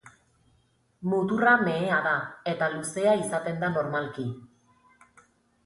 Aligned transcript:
Muturra 1.11 1.51
mehea 1.67 1.99
da 2.09 2.15
eta 2.53 2.71
luzea 2.77 3.15
izaten 3.27 3.63
da 3.67 3.73
normalki. 3.79 4.29